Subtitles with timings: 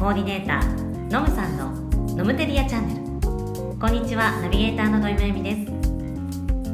[0.00, 1.72] コーディネーターのむさんの
[2.16, 3.78] ノムテリアチャンネル。
[3.78, 5.66] こんにちはナビゲーターの土井まゆみです。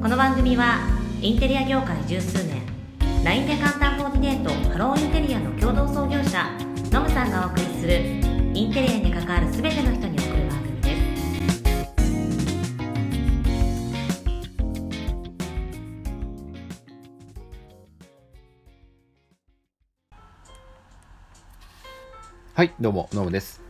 [0.00, 0.78] この番組は
[1.20, 2.62] インテリア業界十数年
[3.24, 6.44] LINE で簡単コーディネートハローインテリアの共同創業者
[6.92, 8.00] のむさんがお送りする
[8.54, 10.45] インテリアに関わる全ての人に送る
[22.56, 23.60] はい、どうも、ノムです。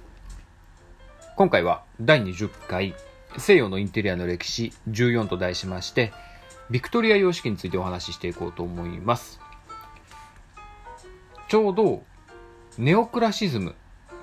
[1.35, 2.95] 今回は第20回
[3.37, 6.13] 西洋のインテリアの歴史14と題しまして、
[6.71, 9.41] ビクトリア様式についてお話ししていこうと思います。
[11.49, 12.05] ちょうど
[12.79, 13.75] ネオクラシズム、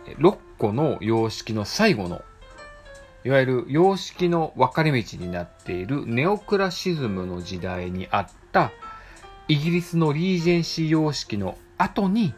[0.06, 2.22] 6個の様式の最後の、
[3.26, 8.72] いわゆる様式の分かれ道になっているネオクラシズムの時代にあった
[9.50, 12.34] イギリスのリージェンシー様式の後に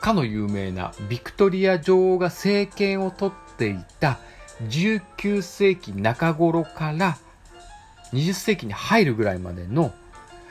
[0.00, 4.18] かの有名なビクトリア女王が政権を取っていた
[4.68, 7.18] 19世紀中頃から
[8.12, 9.92] 20世紀に入るぐらいまでの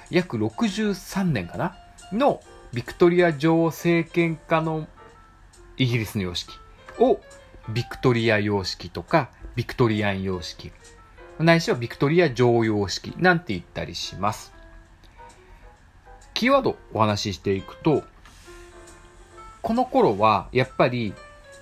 [0.10, 1.78] 約63年かな
[2.12, 2.42] の
[2.74, 4.88] ビクトリア女王政権下の
[5.78, 6.54] イギリスの様式
[7.00, 7.20] を
[7.70, 10.72] ビクトリア様式とかビクトリアン様式
[11.40, 14.54] ないしはビクトリア女王様式なんて言ったりします。
[16.34, 18.04] キーワードお話ししていくと
[19.66, 21.16] この頃はやっぱり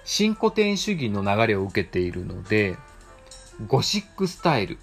[0.03, 2.75] 新古典主義の流れを受けているので
[3.65, 4.77] ゴシックスタイル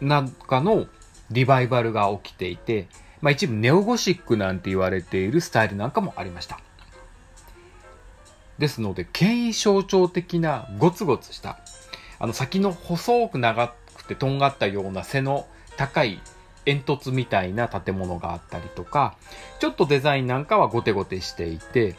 [0.00, 0.86] なんかの
[1.30, 2.88] リバイバルが起きていて、
[3.20, 6.58] まあ、一部ネオゴシックなんて言われているスタイルなんかもありました。
[8.58, 11.58] ですので権威象徴的なゴツゴツした
[12.18, 16.22] あの先の細く長くてとんがったような背の高い
[16.64, 19.16] 煙突みたいな建物があったりとか
[19.60, 21.94] ちょっとデザインなんかはゴテゴテしていて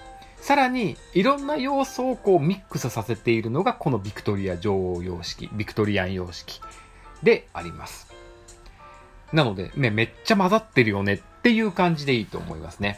[0.47, 6.61] さらにいろんな要素をこうミックスさせているのがこのビクトリア女王様式ビクトリアン様式
[7.21, 8.07] であります。
[9.33, 12.97] なので、ね、めっちゃ混ざってるよねっていう感じでいいと思いますね。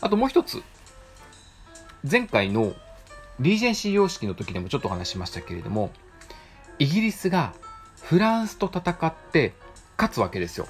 [0.00, 0.62] あともう一つ
[2.08, 2.74] 前回の
[3.40, 5.90] リージェンシー様式の時でもちょっとお話しましたけれども
[6.78, 7.54] イギリスが
[8.02, 9.52] フランスと戦って
[9.98, 10.68] 勝つわけですよ。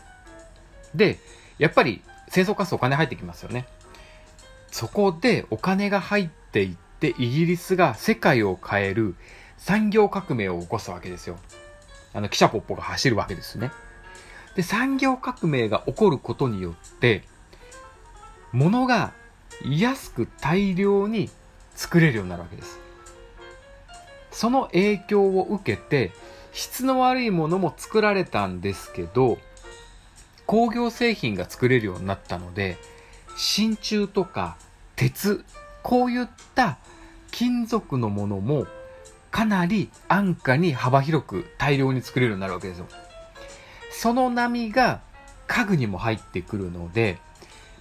[0.94, 1.19] で
[1.59, 3.66] やっぱり戦争勝つとお金入ってきますよね。
[4.72, 9.15] そこでお金が入っていってイギリスが世界を変える
[9.59, 11.38] 産業革命を起こすわけですよ
[12.15, 13.71] あの、汽車ポッポが走るわけですね。
[14.55, 17.22] で、産業革命が起こることによって、
[18.53, 19.12] 物が
[19.65, 21.31] 安く大量に
[21.75, 22.78] 作れるようになるわけです。
[24.31, 26.12] その影響を受けて、
[26.53, 29.39] 質の悪いものも作られたんですけど、
[30.47, 32.77] 工業製品が作れるようになったので、
[33.37, 34.56] 真鍮とか
[34.97, 35.44] 鉄、
[35.82, 36.78] こういった
[37.31, 38.66] 金属のものも
[39.31, 42.87] かなり安価に幅広く大量に作れるようになるわけですよ。
[43.91, 45.00] その波が
[45.47, 47.19] 家具にも入ってくるので、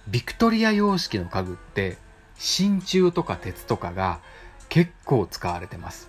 [0.08, 1.96] ビクトリア様式の家具って
[2.38, 4.20] 真鍮とか鉄とかが
[4.68, 6.08] 結構使われてます。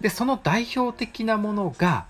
[0.00, 2.06] で、その代表的なものが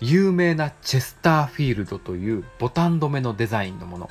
[0.00, 4.10] 有名なチェスターフィールドというボタン止めのデザインのもの。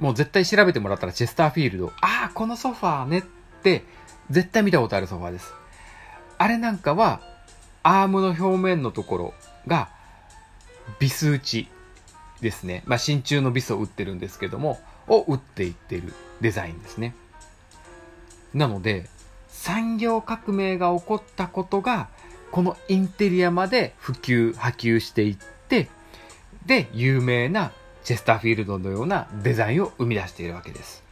[0.00, 3.22] もう絶対調べてもらったらチェスターフィールド、ああ、このソファーねっ
[3.62, 3.84] て
[4.30, 5.52] 絶対見たことあるソファーです。
[6.38, 7.20] あれなんかは、
[7.82, 9.34] アームの表面のところ
[9.66, 9.90] が、
[10.98, 11.68] ビス打ち
[12.40, 12.82] ですね。
[12.86, 17.14] まあ、真鍮のビスを打ってるんですけども、を打っていってるデザインですね。
[18.54, 19.08] なので、
[19.48, 22.08] 産業革命が起こったことが、
[22.50, 25.36] このインテリアまで普及、波及していっ
[25.68, 25.90] て、
[26.64, 27.72] で、有名な
[28.04, 31.02] チェスターフィールドのようなデザインを生み出しているわけです。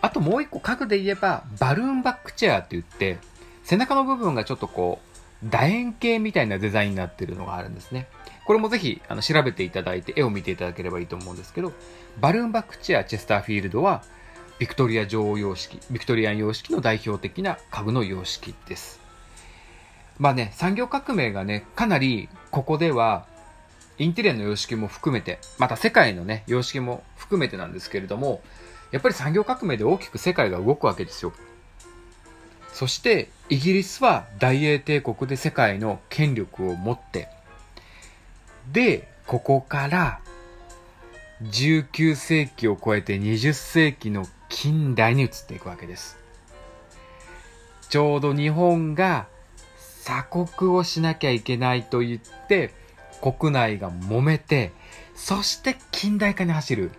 [0.00, 3.18] あともう一個家具で言えば、バルーンバックチェアって言って、
[3.64, 5.00] 背中の部分がちょっとこ
[5.42, 8.08] う、楕円形みたいなデザインになっているのがあるんですね。
[8.44, 11.72] これもぜひあの調べていただいて絵を見ていただければいいと思うんですけど、
[12.20, 14.02] バルーンバックチェアチェスターフィールドは、
[14.58, 19.00] ビクトリア女王様式、ビクトリアン様式の代表的な家具の様式です。
[20.18, 23.26] まあね、産業革命がね、かなりここでは、
[23.98, 28.42] インテリアの様式も含めて、また世界のね、様式も含めてなんですけれども、
[28.92, 31.32] やっぱり産業革命で大きく世界が動くわけですよ。
[32.72, 37.28] そして、イギリスは大英帝国で世界の権力を持って、
[38.72, 40.20] で、ここから、
[41.42, 46.18] 19世紀を超えて20世紀の近代に移っていくわけです。
[47.88, 49.26] ちょうど日本が
[50.04, 52.72] 鎖国をしなきゃいけないと言って、
[53.20, 54.72] 国内が揉めて、
[55.14, 56.92] そして近代化に走る。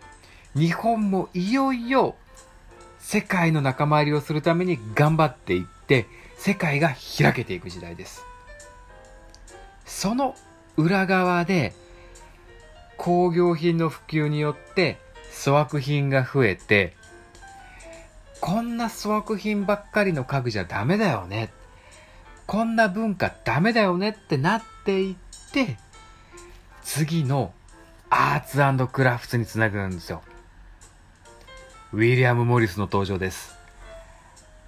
[0.55, 2.15] 日本もいよいよ
[2.99, 6.07] 世界の仲間入りをするために頑張っていって
[6.37, 8.25] 世界が開けていく時代です
[9.85, 10.35] その
[10.75, 11.73] 裏側で
[12.97, 14.97] 工業品の普及によって
[15.45, 16.93] 粗悪品が増えて
[18.41, 21.51] こんな粗悪品ばっかりの家具じゃダメだよね
[22.47, 25.15] こんな文化ダメだよねってなっていっ
[25.51, 25.77] て
[26.99, 27.53] 次の
[28.09, 30.21] アーツクラフトにつなぐんですよ。
[31.93, 33.55] ウィリアム・モリスの登場です。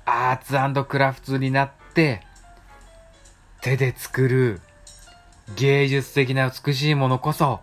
[0.06, 2.22] アーツクラフトになって
[3.60, 4.62] 手で作る
[5.57, 7.60] 芸術的な美しいものこそ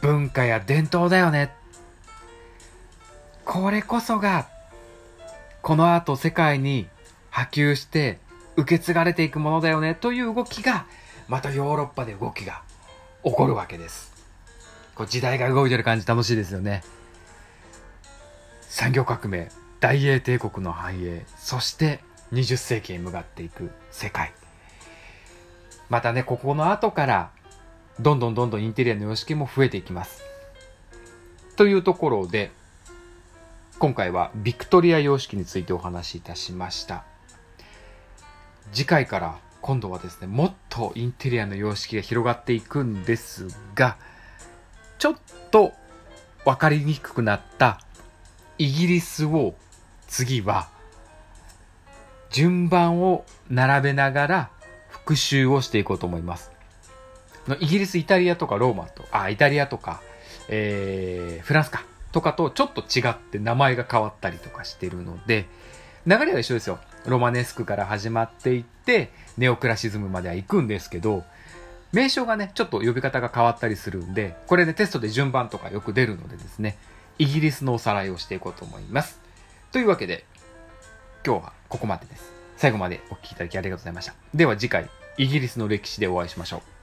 [0.00, 1.52] 文化や伝統だよね。
[3.44, 4.48] これこそが、
[5.60, 6.88] この後世界に
[7.28, 8.18] 波及して
[8.56, 9.94] 受け継がれていくものだよね。
[9.94, 10.86] という動きが、
[11.28, 12.62] またヨーロッパで動きが
[13.24, 14.12] 起こるわけです。
[14.94, 16.82] こう時代が動いてる感じ楽しいですよね。
[18.62, 19.50] 産業革命、
[19.80, 22.00] 大英帝国の繁栄、そして
[22.32, 24.32] 20世紀へ向かっていく世界。
[25.88, 27.30] またね、ここの後から
[28.00, 30.22] どんどんどんどんインテリアの様式も増えていきます。
[31.56, 32.52] というところで、
[33.78, 37.04] 今回はビクトリア様式についてお話しいたしました。
[38.72, 43.96] 次回から今度はですね、もっとインテリアの様式が広がっていくんですが、
[44.98, 45.16] ちょっ
[45.50, 45.72] と
[46.44, 47.80] 分かりにくくなった
[48.56, 49.54] イギリスを
[50.06, 50.68] 次は
[52.30, 54.50] 順番を並べながら
[54.88, 56.50] 復習をしていこうと思います。
[57.60, 60.02] イギリス、イタリアとかローマと、あ、イタリアとか、
[60.48, 65.46] えー、フランスか、とかとちょっと違って名前が変わったりとかしてるので、
[66.06, 66.78] 流れは一緒ですよ。
[67.06, 71.24] ロマネスクから始まっていって、ネオクラシズムまでは行くんですけど、
[71.92, 76.76] 名称がね、ちょっと呼び方が変わったりするんで、これね、テストで順番とかよく出るのでですね、
[77.18, 79.20] イギリスのおさらいをしていこうと思います。
[79.72, 80.24] というわけで、
[81.24, 82.32] 今日はここまでです。
[82.56, 84.14] 最後までお聴きいただきありがとうございました。
[84.34, 86.77] では次回、イギリスの歴史でお会いしましょう。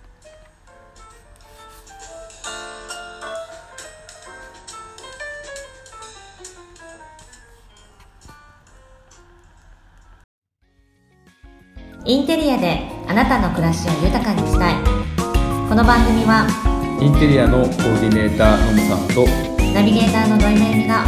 [12.08, 14.76] インテリアであなたの暮らしを豊かにしたい。
[15.68, 16.46] この番組は
[17.02, 19.26] インテリアのコーディネーターのむさんと
[19.74, 21.04] ナビゲーターの土井めぐみが